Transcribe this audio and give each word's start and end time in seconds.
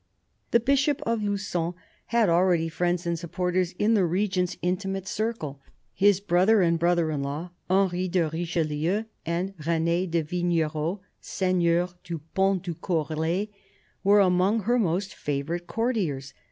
The 0.49 0.59
Bishop 0.59 0.99
of 1.03 1.19
LuQon 1.19 1.75
had 2.07 2.27
already 2.27 2.69
friends 2.69 3.05
and 3.05 3.19
supporters 3.19 3.75
in 3.77 3.93
the 3.93 4.03
Regent's 4.03 4.57
intimate 4.63 5.07
circle. 5.07 5.61
His 5.93 6.19
brother 6.19 6.63
and 6.63 6.79
brother 6.79 7.11
in 7.11 7.21
law, 7.21 7.51
Henry 7.69 8.07
de 8.07 8.27
Richelieu 8.27 9.03
and 9.27 9.53
Rene 9.63 10.07
de 10.07 10.23
Vignerot, 10.23 11.01
Seigneur 11.19 11.89
du 12.03 12.17
Pont 12.33 12.63
de 12.63 12.73
Courlay, 12.73 13.49
were 14.03 14.21
among 14.21 14.61
her 14.61 14.79
most 14.79 15.13
favoured 15.13 15.67
courtiers. 15.67 16.33